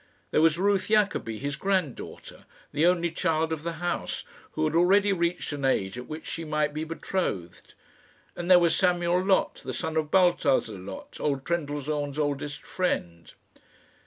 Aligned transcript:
There 0.31 0.41
was 0.41 0.57
Ruth 0.57 0.87
Jacobi, 0.89 1.37
his 1.37 1.55
granddaughter 1.55 2.45
the 2.71 2.87
only 2.87 3.11
child 3.11 3.53
of 3.53 3.61
the 3.61 3.73
house 3.73 4.23
who 4.53 4.63
had 4.65 4.73
already 4.75 5.13
reached 5.13 5.53
an 5.53 5.63
age 5.63 5.95
at 5.95 6.07
which 6.07 6.25
she 6.25 6.43
might 6.43 6.73
be 6.73 6.83
betrothed; 6.83 7.75
and 8.35 8.49
there 8.49 8.57
was 8.57 8.75
Samuel 8.75 9.23
Loth, 9.23 9.61
the 9.61 9.73
son 9.75 9.97
of 9.97 10.09
Baltazar 10.09 10.71
Loth, 10.79 11.19
old 11.21 11.45
Trendellsohn's 11.45 12.17
oldest 12.17 12.63
friend. 12.63 13.31